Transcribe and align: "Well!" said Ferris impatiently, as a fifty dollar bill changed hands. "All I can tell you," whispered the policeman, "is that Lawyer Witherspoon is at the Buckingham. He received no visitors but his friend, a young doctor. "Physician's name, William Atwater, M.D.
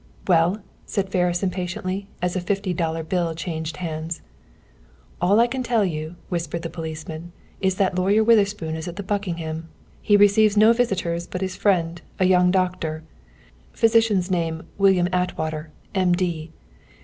"Well!" 0.27 0.63
said 0.87 1.11
Ferris 1.11 1.43
impatiently, 1.43 2.07
as 2.23 2.35
a 2.35 2.41
fifty 2.41 2.73
dollar 2.73 3.03
bill 3.03 3.35
changed 3.35 3.77
hands. 3.77 4.23
"All 5.21 5.39
I 5.39 5.45
can 5.45 5.61
tell 5.61 5.85
you," 5.85 6.15
whispered 6.27 6.63
the 6.63 6.71
policeman, 6.71 7.33
"is 7.61 7.75
that 7.75 7.99
Lawyer 7.99 8.23
Witherspoon 8.23 8.75
is 8.75 8.87
at 8.87 8.95
the 8.95 9.03
Buckingham. 9.03 9.69
He 10.01 10.17
received 10.17 10.57
no 10.57 10.73
visitors 10.73 11.27
but 11.27 11.41
his 11.41 11.55
friend, 11.55 12.01
a 12.17 12.25
young 12.25 12.49
doctor. 12.49 13.03
"Physician's 13.73 14.31
name, 14.31 14.63
William 14.79 15.07
Atwater, 15.13 15.69
M.D. 15.93 16.51